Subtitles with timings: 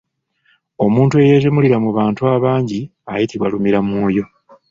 [0.85, 2.79] Omuntu eyeetemulira mu bantu abangi
[3.11, 4.23] ayitibwa lumiramwoyo.